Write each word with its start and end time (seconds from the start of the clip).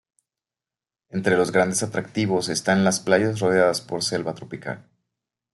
Entre 1.11 1.37
los 1.37 1.51
grandes 1.51 1.83
atractivos 1.83 2.49
están 2.49 2.83
las 2.83 2.99
playas 2.99 3.39
rodeadas 3.39 3.81
por 3.81 4.01
selva 4.03 4.33
tropical. 4.33 4.89